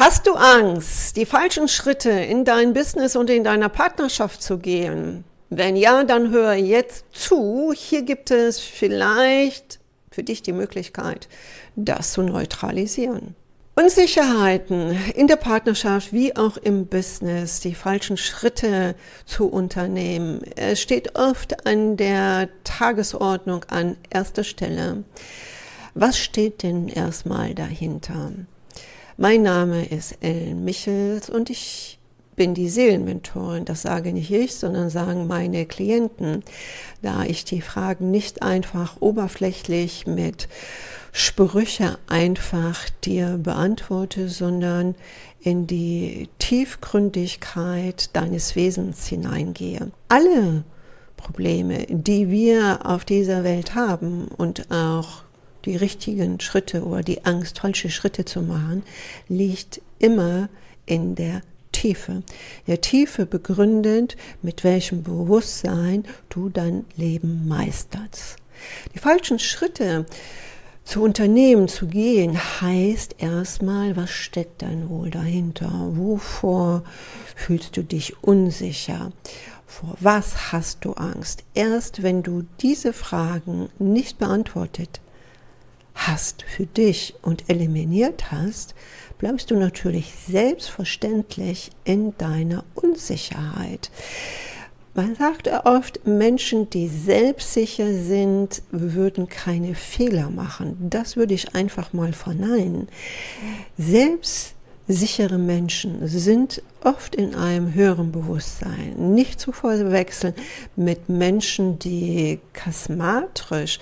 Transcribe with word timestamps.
Hast 0.00 0.26
du 0.26 0.32
Angst, 0.32 1.16
die 1.16 1.26
falschen 1.26 1.68
Schritte 1.68 2.08
in 2.08 2.46
dein 2.46 2.72
Business 2.72 3.16
und 3.16 3.28
in 3.28 3.44
deiner 3.44 3.68
Partnerschaft 3.68 4.42
zu 4.42 4.56
gehen? 4.56 5.24
Wenn 5.50 5.76
ja, 5.76 6.04
dann 6.04 6.30
hör 6.30 6.54
jetzt 6.54 7.04
zu. 7.12 7.74
Hier 7.76 8.00
gibt 8.00 8.30
es 8.30 8.60
vielleicht 8.60 9.78
für 10.10 10.22
dich 10.22 10.40
die 10.40 10.54
Möglichkeit, 10.54 11.28
das 11.76 12.12
zu 12.12 12.22
neutralisieren. 12.22 13.34
Unsicherheiten 13.74 14.96
in 15.14 15.26
der 15.26 15.36
Partnerschaft 15.36 16.14
wie 16.14 16.34
auch 16.34 16.56
im 16.56 16.86
Business, 16.86 17.60
die 17.60 17.74
falschen 17.74 18.16
Schritte 18.16 18.94
zu 19.26 19.48
unternehmen, 19.48 20.40
es 20.56 20.80
steht 20.80 21.18
oft 21.18 21.66
an 21.66 21.98
der 21.98 22.48
Tagesordnung 22.64 23.66
an 23.68 23.98
erster 24.08 24.44
Stelle. 24.44 25.04
Was 25.92 26.16
steht 26.16 26.62
denn 26.62 26.88
erstmal 26.88 27.54
dahinter? 27.54 28.32
Mein 29.22 29.42
Name 29.42 29.84
ist 29.84 30.16
Ellen 30.22 30.64
Michels 30.64 31.28
und 31.28 31.50
ich 31.50 31.98
bin 32.36 32.54
die 32.54 32.70
Seelenmentorin. 32.70 33.66
Das 33.66 33.82
sage 33.82 34.14
nicht 34.14 34.30
ich, 34.30 34.54
sondern 34.54 34.88
sagen 34.88 35.26
meine 35.26 35.66
Klienten, 35.66 36.42
da 37.02 37.24
ich 37.24 37.44
die 37.44 37.60
Fragen 37.60 38.10
nicht 38.10 38.40
einfach 38.40 38.96
oberflächlich 39.00 40.06
mit 40.06 40.48
Sprüche 41.12 41.98
einfach 42.06 42.88
dir 43.04 43.36
beantworte, 43.36 44.30
sondern 44.30 44.94
in 45.42 45.66
die 45.66 46.30
Tiefgründigkeit 46.38 48.16
deines 48.16 48.56
Wesens 48.56 49.06
hineingehe. 49.06 49.90
Alle 50.08 50.64
Probleme, 51.18 51.84
die 51.90 52.30
wir 52.30 52.86
auf 52.86 53.04
dieser 53.04 53.44
Welt 53.44 53.74
haben 53.74 54.28
und 54.28 54.70
auch 54.70 55.24
die 55.64 55.76
richtigen 55.76 56.40
Schritte 56.40 56.84
oder 56.84 57.02
die 57.02 57.24
Angst, 57.24 57.60
falsche 57.60 57.90
Schritte 57.90 58.24
zu 58.24 58.42
machen, 58.42 58.82
liegt 59.28 59.80
immer 59.98 60.48
in 60.86 61.14
der 61.14 61.42
Tiefe. 61.72 62.22
Der 62.66 62.80
Tiefe 62.80 63.26
begründet, 63.26 64.16
mit 64.42 64.64
welchem 64.64 65.02
Bewusstsein 65.02 66.04
du 66.28 66.48
dein 66.48 66.84
Leben 66.96 67.46
meisterst. 67.48 68.36
Die 68.94 68.98
falschen 68.98 69.38
Schritte 69.38 70.06
zu 70.84 71.02
unternehmen, 71.02 71.68
zu 71.68 71.86
gehen, 71.86 72.36
heißt 72.60 73.16
erstmal, 73.18 73.96
was 73.96 74.10
steckt 74.10 74.62
denn 74.62 74.88
wohl 74.88 75.10
dahinter? 75.10 75.70
Wovor 75.92 76.82
fühlst 77.36 77.76
du 77.76 77.82
dich 77.82 78.22
unsicher? 78.22 79.12
Vor 79.66 79.96
was 80.00 80.52
hast 80.52 80.84
du 80.84 80.94
Angst? 80.94 81.44
Erst 81.54 82.02
wenn 82.02 82.22
du 82.22 82.44
diese 82.60 82.92
Fragen 82.92 83.68
nicht 83.78 84.18
beantwortet 84.18 85.00
hast 86.06 86.42
für 86.42 86.66
dich 86.66 87.14
und 87.22 87.48
eliminiert 87.48 88.30
hast, 88.30 88.74
bleibst 89.18 89.50
du 89.50 89.56
natürlich 89.56 90.12
selbstverständlich 90.28 91.70
in 91.84 92.16
deiner 92.16 92.64
Unsicherheit. 92.74 93.90
Man 94.94 95.14
sagt 95.14 95.48
oft, 95.66 96.04
Menschen, 96.06 96.68
die 96.70 96.88
selbstsicher 96.88 97.92
sind, 97.94 98.62
würden 98.72 99.28
keine 99.28 99.74
Fehler 99.74 100.30
machen. 100.30 100.76
Das 100.90 101.16
würde 101.16 101.34
ich 101.34 101.54
einfach 101.54 101.92
mal 101.92 102.12
verneinen. 102.12 102.88
Selbstsichere 103.78 105.38
Menschen 105.38 106.08
sind 106.08 106.62
oft 106.82 107.14
in 107.14 107.36
einem 107.36 107.72
höheren 107.72 108.10
Bewusstsein. 108.10 109.14
Nicht 109.14 109.38
zu 109.38 109.52
verwechseln 109.52 110.34
mit 110.74 111.08
Menschen, 111.08 111.78
die 111.78 112.40
charismatisch 112.52 113.78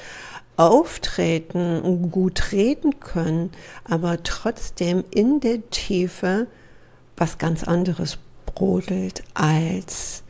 auftreten, 0.58 2.10
gut 2.10 2.52
reden 2.52 3.00
können, 3.00 3.50
aber 3.84 4.22
trotzdem 4.24 5.04
in 5.10 5.41
der 5.41 5.70
Tiefe 5.70 6.48
was 7.16 7.38
ganz 7.38 7.64
anderes 7.64 8.19
brodelt 8.44 9.22
als 9.34 10.24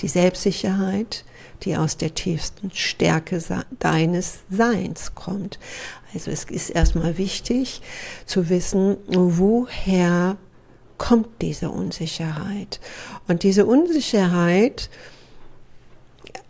die 0.00 0.08
Selbstsicherheit, 0.08 1.24
die 1.62 1.76
aus 1.76 1.98
der 1.98 2.14
tiefsten 2.14 2.70
Stärke 2.72 3.42
deines 3.78 4.38
Seins 4.50 5.14
kommt. 5.14 5.58
Also 6.14 6.30
es 6.30 6.44
ist 6.44 6.70
erstmal 6.70 7.18
wichtig 7.18 7.82
zu 8.24 8.48
wissen, 8.48 8.96
woher 9.06 10.38
kommt 10.96 11.42
diese 11.42 11.70
Unsicherheit. 11.70 12.80
Und 13.28 13.42
diese 13.42 13.66
Unsicherheit, 13.66 14.88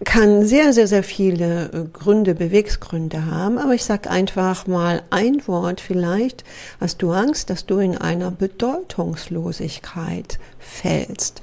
kann 0.05 0.47
sehr, 0.47 0.73
sehr, 0.73 0.87
sehr 0.87 1.03
viele 1.03 1.71
äh, 1.73 1.85
Gründe, 1.93 2.35
Bewegsgründe 2.35 3.27
haben, 3.27 3.59
aber 3.59 3.75
ich 3.75 3.85
sage 3.85 4.09
einfach 4.11 4.67
mal 4.67 5.03
ein 5.11 5.47
Wort 5.47 5.81
vielleicht. 5.81 6.45
Hast 6.81 7.03
du 7.03 7.13
Angst, 7.13 7.51
dass 7.51 7.67
du 7.67 7.79
in 7.79 7.99
einer 7.99 8.31
Bedeutungslosigkeit 8.31 10.39
fällst? 10.59 11.43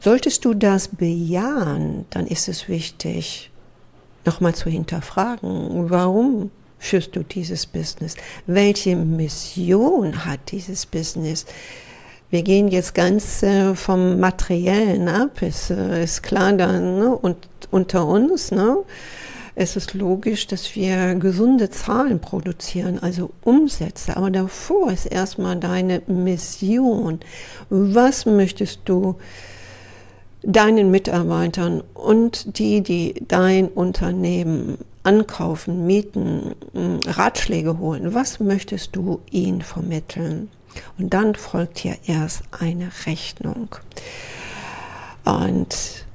Solltest 0.00 0.44
du 0.44 0.54
das 0.54 0.88
bejahen, 0.88 2.06
dann 2.10 2.26
ist 2.26 2.48
es 2.48 2.68
wichtig, 2.68 3.50
nochmal 4.24 4.54
zu 4.54 4.70
hinterfragen, 4.70 5.90
warum 5.90 6.50
führst 6.78 7.16
du 7.16 7.24
dieses 7.24 7.66
Business? 7.66 8.14
Welche 8.46 8.96
Mission 8.96 10.24
hat 10.24 10.40
dieses 10.50 10.86
Business? 10.86 11.44
Wir 12.30 12.42
gehen 12.42 12.68
jetzt 12.68 12.94
ganz 12.94 13.42
äh, 13.42 13.74
vom 13.74 14.18
Materiellen 14.18 15.08
ab, 15.08 15.42
ist, 15.42 15.70
äh, 15.70 16.02
ist 16.02 16.22
klar 16.22 16.52
dann, 16.52 16.98
ne? 16.98 17.16
und 17.16 17.36
unter 17.70 18.06
uns, 18.06 18.50
ne? 18.50 18.78
Es 19.58 19.74
ist 19.74 19.94
logisch, 19.94 20.46
dass 20.46 20.76
wir 20.76 21.14
gesunde 21.14 21.70
Zahlen 21.70 22.20
produzieren, 22.20 22.98
also 23.00 23.30
Umsätze. 23.42 24.14
Aber 24.14 24.30
davor 24.30 24.92
ist 24.92 25.06
erstmal 25.06 25.56
deine 25.56 26.02
Mission. 26.06 27.20
Was 27.70 28.26
möchtest 28.26 28.80
du 28.84 29.16
deinen 30.42 30.90
Mitarbeitern 30.90 31.82
und 31.94 32.58
die, 32.58 32.82
die 32.82 33.14
dein 33.26 33.68
Unternehmen 33.68 34.76
ankaufen, 35.04 35.86
mieten, 35.86 36.54
Ratschläge 37.06 37.78
holen, 37.78 38.12
was 38.12 38.40
möchtest 38.40 38.94
du 38.94 39.20
ihnen 39.30 39.62
vermitteln? 39.62 40.50
Und 40.98 41.14
dann 41.14 41.34
folgt 41.34 41.78
hier 41.78 41.96
erst 42.06 42.42
eine 42.50 42.90
Rechnung. 43.06 43.68
Und 45.24 46.06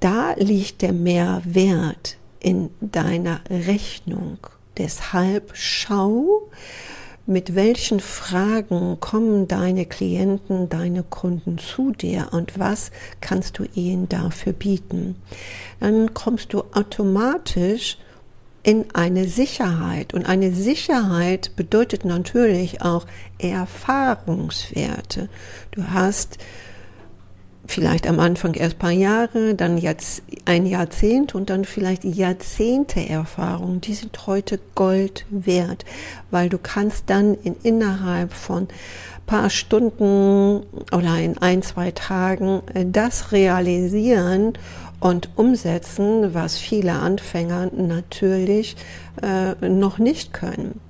da 0.00 0.34
liegt 0.36 0.82
der 0.82 0.92
Mehrwert 0.92 2.16
in 2.40 2.70
deiner 2.80 3.40
Rechnung. 3.48 4.38
Deshalb 4.76 5.52
schau, 5.54 6.48
mit 7.26 7.54
welchen 7.54 8.00
Fragen 8.00 8.98
kommen 8.98 9.46
deine 9.46 9.86
Klienten, 9.86 10.68
deine 10.68 11.04
Kunden 11.04 11.58
zu 11.58 11.92
dir 11.92 12.28
und 12.32 12.58
was 12.58 12.90
kannst 13.20 13.58
du 13.58 13.64
ihnen 13.74 14.08
dafür 14.08 14.52
bieten. 14.52 15.16
Dann 15.78 16.14
kommst 16.14 16.52
du 16.52 16.64
automatisch 16.72 17.98
in 18.62 18.86
eine 18.94 19.26
Sicherheit. 19.26 20.14
Und 20.14 20.26
eine 20.26 20.52
Sicherheit 20.52 21.56
bedeutet 21.56 22.04
natürlich 22.04 22.82
auch 22.82 23.06
Erfahrungswerte. 23.38 25.28
Du 25.72 25.84
hast 25.88 26.38
vielleicht 27.66 28.06
am 28.06 28.18
Anfang 28.20 28.54
erst 28.54 28.78
paar 28.78 28.90
Jahre, 28.90 29.54
dann 29.54 29.78
jetzt 29.78 30.22
ein 30.44 30.66
Jahrzehnt 30.66 31.34
und 31.34 31.50
dann 31.50 31.64
vielleicht 31.64 32.04
Jahrzehnte 32.04 33.08
Erfahrung. 33.08 33.80
Die 33.80 33.94
sind 33.94 34.26
heute 34.26 34.58
Gold 34.74 35.26
wert, 35.30 35.84
weil 36.30 36.48
du 36.48 36.58
kannst 36.58 37.04
dann 37.08 37.34
in 37.34 37.56
innerhalb 37.62 38.32
von 38.32 38.68
paar 39.26 39.50
Stunden 39.50 40.64
oder 40.90 41.18
in 41.18 41.38
ein, 41.38 41.62
zwei 41.62 41.92
Tagen 41.92 42.62
das 42.86 43.32
realisieren 43.32 44.54
und 45.00 45.30
umsetzen, 45.36 46.34
was 46.34 46.58
viele 46.58 46.92
Anfänger 46.92 47.70
natürlich 47.74 48.76
äh, 49.22 49.54
noch 49.68 49.98
nicht 49.98 50.32
können. 50.32 50.80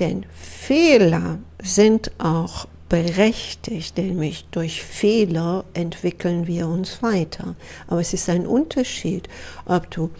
Denn 0.00 0.26
Fehler 0.34 1.38
sind 1.62 2.10
auch 2.18 2.66
berechtigt, 2.88 3.98
nämlich 3.98 4.46
durch 4.50 4.82
Fehler 4.82 5.64
entwickeln 5.74 6.46
wir 6.46 6.68
uns 6.68 7.02
weiter. 7.02 7.56
Aber 7.88 8.00
es 8.00 8.12
ist 8.12 8.28
ein 8.28 8.46
Unterschied, 8.46 9.28
ob 9.64 9.90
du 9.90 10.10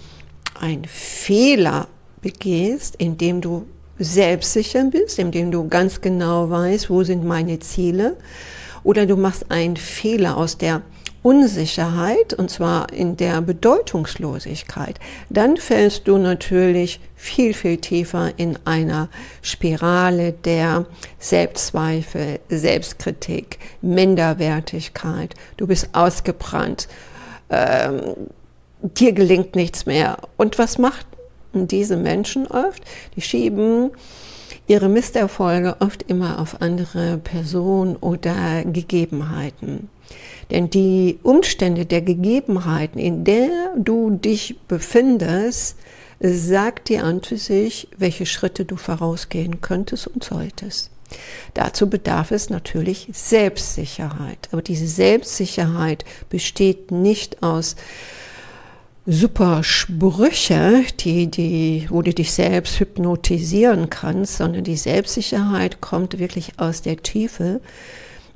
einen 0.59 0.85
Fehler 0.85 1.89
begehst, 2.23 2.97
indem 2.97 3.41
du 3.41 3.67
selbstsicher 3.99 4.85
bist, 4.85 5.19
indem 5.19 5.51
du 5.51 5.69
ganz 5.69 6.01
genau 6.01 6.51
weißt, 6.51 6.91
wo 6.91 7.03
sind 7.03 7.25
meine 7.25 7.59
Ziele, 7.61 8.17
oder 8.83 9.07
du 9.07 9.17
machst 9.17 9.51
einen 9.51 9.77
Fehler 9.77 10.37
aus 10.37 10.59
der 10.59 10.83
Unsicherheit, 11.27 12.35
und 12.35 12.53
zwar 12.53 12.93
in 12.93 13.17
der 13.17 13.41
Bedeutungslosigkeit, 13.41 15.01
dann 15.29 15.57
fällst 15.57 16.07
du 16.07 16.19
natürlich 16.19 17.01
viel, 17.17 17.53
viel 17.53 17.79
tiefer 17.79 18.35
in 18.37 18.57
einer 18.65 19.09
Spirale 19.43 20.35
der 20.35 20.87
Selbstzweifel, 21.19 22.39
Selbstkritik, 22.49 23.59
Minderwertigkeit. 23.83 25.35
Du 25.57 25.67
bist 25.67 25.89
ausgebrannt, 25.95 26.87
ähm, 27.51 28.29
dir 28.81 29.13
gelingt 29.13 29.57
nichts 29.57 29.85
mehr. 29.85 30.19
Und 30.37 30.61
was 30.61 30.79
macht 30.79 31.09
diese 31.53 31.97
Menschen 31.97 32.47
oft? 32.47 32.85
Die 33.17 33.21
schieben 33.21 33.91
ihre 34.67 34.89
Misserfolge 34.89 35.77
oft 35.81 36.03
immer 36.03 36.39
auf 36.41 36.61
andere 36.61 37.19
Personen 37.19 37.97
oder 37.97 38.65
Gegebenheiten. 38.65 39.89
Denn 40.51 40.71
die 40.71 41.19
Umstände 41.23 41.87
der 41.87 42.03
Gegebenheiten, 42.03 42.99
in 42.99 43.25
der 43.25 43.75
du 43.77 44.11
dich 44.11 44.57
befindest, 44.69 45.77
sagt 46.21 46.89
dir 46.89 47.05
an 47.05 47.23
für 47.23 47.37
sich, 47.37 47.89
welche 47.97 48.27
Schritte 48.27 48.65
du 48.65 48.77
vorausgehen 48.77 49.61
könntest 49.61 50.07
und 50.07 50.25
solltest. 50.25 50.91
Dazu 51.55 51.89
bedarf 51.89 52.31
es 52.31 52.51
natürlich 52.51 53.09
Selbstsicherheit. 53.13 54.49
Aber 54.53 54.63
diese 54.63 54.89
Selbstsicherheit 54.89 56.05
besteht 56.31 56.91
nicht 56.91 57.43
aus 57.43 57.77
super 59.07 59.63
Sprüche, 59.63 60.83
die, 60.99 61.29
die, 61.29 61.87
wo 61.91 62.03
du 62.03 62.13
dich 62.13 62.33
selbst 62.33 62.81
hypnotisieren 62.81 63.89
kannst, 63.89 64.37
sondern 64.37 64.65
die 64.65 64.77
Selbstsicherheit 64.77 65.81
kommt 65.81 66.19
wirklich 66.19 66.53
aus 66.59 66.83
der 66.83 66.97
Tiefe. 66.97 67.61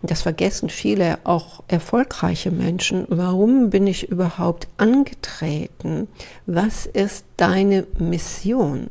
Das 0.02 0.22
vergessen 0.22 0.70
viele, 0.70 1.18
auch 1.24 1.62
erfolgreiche 1.68 2.50
Menschen. 2.50 3.04
Warum 3.08 3.68
bin 3.68 3.86
ich 3.86 4.08
überhaupt 4.08 4.68
angetreten? 4.78 6.08
Was 6.46 6.86
ist 6.86 7.24
deine 7.36 7.86
Mission? 7.98 8.88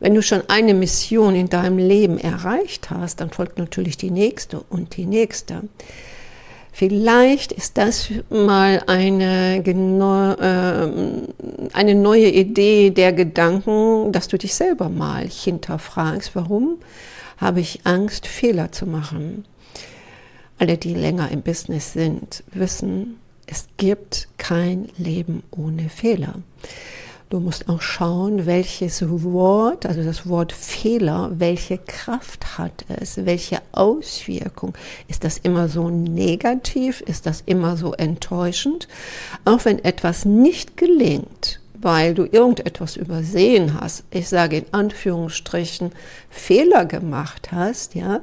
Wenn 0.00 0.14
du 0.14 0.22
schon 0.22 0.42
eine 0.48 0.74
Mission 0.74 1.34
in 1.34 1.48
deinem 1.48 1.78
Leben 1.78 2.18
erreicht 2.18 2.90
hast, 2.90 3.20
dann 3.20 3.30
folgt 3.30 3.58
natürlich 3.58 3.96
die 3.96 4.10
nächste 4.10 4.60
und 4.60 4.96
die 4.96 5.06
nächste. 5.06 5.62
Vielleicht 6.78 7.52
ist 7.52 7.78
das 7.78 8.10
mal 8.28 8.82
eine, 8.86 9.64
ähm, 9.64 11.22
eine 11.72 11.94
neue 11.94 12.28
Idee 12.28 12.90
der 12.90 13.14
Gedanken, 13.14 14.12
dass 14.12 14.28
du 14.28 14.36
dich 14.36 14.54
selber 14.54 14.90
mal 14.90 15.26
hinterfragst, 15.26 16.36
warum 16.36 16.76
habe 17.38 17.60
ich 17.60 17.80
Angst, 17.84 18.26
Fehler 18.26 18.72
zu 18.72 18.84
machen. 18.84 19.46
Alle, 20.58 20.76
die 20.76 20.92
länger 20.92 21.30
im 21.30 21.40
Business 21.40 21.94
sind, 21.94 22.44
wissen, 22.52 23.20
es 23.46 23.68
gibt 23.78 24.28
kein 24.36 24.90
Leben 24.98 25.44
ohne 25.52 25.88
Fehler. 25.88 26.34
Du 27.28 27.40
musst 27.40 27.68
auch 27.68 27.82
schauen, 27.82 28.46
welches 28.46 29.02
Wort, 29.08 29.84
also 29.84 30.04
das 30.04 30.28
Wort 30.28 30.52
Fehler, 30.52 31.32
welche 31.34 31.76
Kraft 31.76 32.56
hat 32.56 32.84
es, 33.00 33.26
welche 33.26 33.58
Auswirkung. 33.72 34.74
Ist 35.08 35.24
das 35.24 35.38
immer 35.38 35.68
so 35.68 35.90
negativ? 35.90 37.00
Ist 37.00 37.26
das 37.26 37.42
immer 37.44 37.76
so 37.76 37.94
enttäuschend? 37.94 38.86
Auch 39.44 39.64
wenn 39.64 39.84
etwas 39.84 40.24
nicht 40.24 40.76
gelingt, 40.76 41.58
weil 41.74 42.14
du 42.14 42.26
irgendetwas 42.26 42.94
übersehen 42.94 43.80
hast, 43.80 44.04
ich 44.10 44.28
sage 44.28 44.58
in 44.58 44.66
Anführungsstrichen 44.72 45.90
Fehler 46.30 46.84
gemacht 46.84 47.50
hast, 47.50 47.96
ja, 47.96 48.20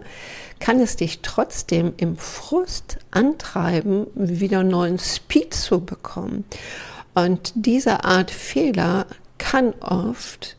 kann 0.59 0.79
es 0.79 0.95
dich 0.95 1.19
trotzdem 1.21 1.91
im 1.97 2.15
Frust 2.15 2.99
antreiben, 3.11 4.07
wieder 4.15 4.63
neuen 4.63 4.97
Speed 4.97 5.53
zu 5.53 5.81
bekommen. 5.81 6.45
Und 7.15 7.53
diese 7.55 8.03
Art 8.03 8.31
Fehler 8.31 9.05
kann 9.37 9.73
oft 9.81 10.57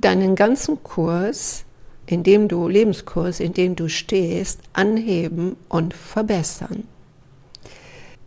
deinen 0.00 0.34
ganzen 0.34 0.82
Kurs, 0.82 1.64
in 2.06 2.22
dem 2.22 2.48
du 2.48 2.68
Lebenskurs, 2.68 3.40
in 3.40 3.52
dem 3.52 3.76
du 3.76 3.88
stehst, 3.88 4.60
anheben 4.72 5.56
und 5.68 5.94
verbessern. 5.94 6.84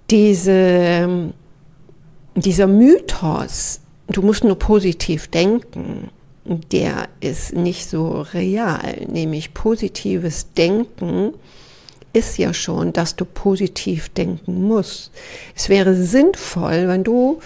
Diese, 0.10 1.34
dieser 2.36 2.68
Mythos, 2.68 3.82
du 4.08 4.22
musst 4.22 4.44
nur 4.44 4.60
positiv 4.60 5.28
denken, 5.28 6.10
der 6.46 7.08
ist 7.20 7.54
nicht 7.54 7.90
so 7.90 8.22
real, 8.34 9.06
nämlich 9.08 9.54
positives 9.54 10.54
Denken 10.54 11.34
ist 12.14 12.38
ja 12.38 12.54
schon, 12.54 12.94
dass 12.94 13.16
du 13.16 13.26
positiv 13.26 14.10
denken 14.10 14.68
musst. 14.68 15.12
Es 15.56 15.70
wäre 15.70 15.96
sinnvoll, 15.96 16.88
wenn 16.88 17.04
du, 17.04 17.40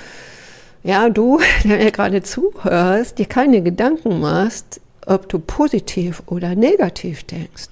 ja, 0.84 1.10
du, 1.10 1.40
der 1.64 1.78
mir 1.78 1.92
gerade 1.92 2.24
zuhörst, 2.24 3.20
dir 3.20 3.26
keine 3.26 3.62
Gedanken 3.62 4.20
machst, 4.20 4.82
ob 5.06 5.30
du 5.30 5.40
positiv 5.40 6.24
oder 6.26 6.56
negativ 6.56 7.24
denkst. 7.24 7.70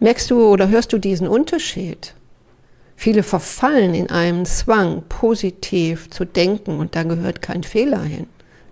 Merkst 0.00 0.30
du 0.30 0.46
oder 0.46 0.68
hörst 0.68 0.92
du 0.92 0.98
diesen 0.98 1.26
Unterschied? 1.26 2.14
Viele 2.96 3.22
verfallen 3.22 3.94
in 3.94 4.10
einem 4.10 4.44
Zwang, 4.44 5.02
positiv 5.08 6.10
zu 6.10 6.24
denken 6.24 6.78
und 6.78 6.96
da 6.96 7.04
gehört 7.04 7.42
kein 7.42 7.62
Fehler 7.62 8.02
hin. 8.02 8.26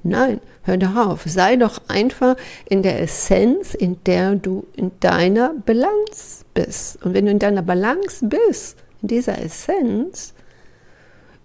Nein, 0.08 0.40
hör 0.62 0.76
doch 0.76 0.96
auf. 0.96 1.22
Sei 1.26 1.56
doch 1.56 1.80
einfach 1.88 2.36
in 2.68 2.82
der 2.82 3.02
Essenz, 3.02 3.74
in 3.74 4.02
der 4.04 4.36
du 4.36 4.66
in 4.76 4.92
deiner 5.00 5.54
Balance 5.54 6.44
bist. 6.54 7.02
Und 7.04 7.14
wenn 7.14 7.26
du 7.26 7.32
in 7.32 7.38
deiner 7.38 7.62
Balance 7.62 8.24
bist, 8.26 8.78
in 9.02 9.08
dieser 9.08 9.40
Essenz, 9.40 10.32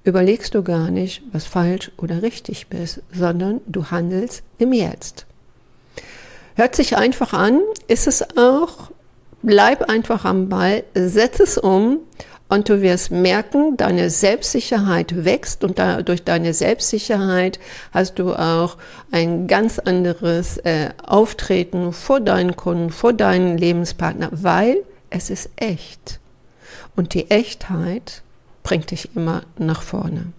überlegst 0.04 0.56
du 0.56 0.64
gar 0.64 0.90
nicht, 0.90 1.24
was 1.32 1.46
falsch 1.46 1.92
oder 1.98 2.22
richtig 2.22 2.68
bist, 2.68 3.02
sondern 3.14 3.62
du 3.68 3.86
handelst 3.92 4.44
im 4.58 4.74
Jetzt. 4.74 5.26
Hört 6.56 6.76
sich 6.76 6.98
einfach 6.98 7.34
an, 7.34 7.62
ist 7.88 8.08
es 8.08 8.38
auch, 8.38 8.92
bleib 9.42 9.90
einfach 9.90 10.26
am 10.26 10.50
Ball, 10.50 10.84
setz 10.94 11.40
es 11.40 11.58
um 11.58 12.00
und 12.52 12.68
du 12.68 12.82
wirst 12.82 13.12
merken, 13.12 13.78
deine 13.78 14.10
Selbstsicherheit 14.10 15.24
wächst 15.24 15.64
und 15.64 15.80
da, 15.80 16.02
durch 16.02 16.26
deine 16.26 16.54
Selbstsicherheit 16.54 17.62
hast 17.94 18.20
du 18.20 18.34
auch 18.34 18.76
ein 19.10 19.48
ganz 19.48 19.80
anderes 19.80 20.58
äh, 20.58 20.90
Auftreten 21.02 21.94
vor 21.94 22.20
deinen 22.20 22.58
Kunden, 22.58 22.90
vor 22.90 23.14
deinen 23.14 23.58
Lebenspartner, 23.58 24.28
weil 24.34 24.84
es 25.10 25.30
ist 25.30 25.50
echt. 25.56 26.20
Und 26.98 27.14
die 27.14 27.32
Echtheit 27.32 28.22
bringt 28.64 28.92
dich 28.92 29.16
immer 29.16 29.44
nach 29.58 29.82
vorne. 29.82 30.34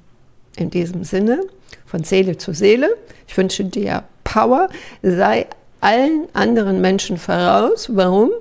In 0.57 0.69
diesem 0.69 1.05
Sinne, 1.05 1.41
von 1.87 2.05
Seele 2.05 2.37
zu 2.37 2.53
Seele, 2.53 2.95
ich 3.27 3.39
wünsche 3.39 3.65
dir 3.65 4.05
Power, 4.23 4.69
sei 5.01 5.47
allen 5.81 6.29
anderen 6.35 6.83
Menschen 6.83 7.17
voraus. 7.17 7.89
Warum? 7.91 8.33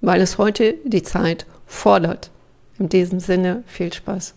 Weil 0.00 0.20
es 0.20 0.38
heute 0.38 0.76
die 0.84 1.02
Zeit 1.02 1.44
fordert. 1.66 2.30
In 2.78 2.88
diesem 2.88 3.20
Sinne 3.20 3.64
viel 3.66 3.92
Spaß. 3.92 4.34